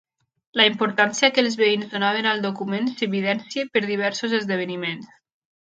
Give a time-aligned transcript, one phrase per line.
[0.59, 5.17] La importància que els veïns donaven al document s'evidencia per diversos esdeveniments.